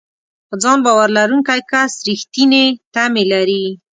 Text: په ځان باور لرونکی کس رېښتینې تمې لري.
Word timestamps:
په 0.49 0.55
ځان 0.63 0.77
باور 0.85 1.09
لرونکی 1.17 1.61
کس 1.71 1.91
رېښتینې 2.07 2.65
تمې 2.93 3.23
لري. 3.33 3.65